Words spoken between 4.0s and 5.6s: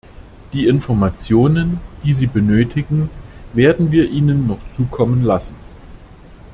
Ihnen noch zukommen lassen.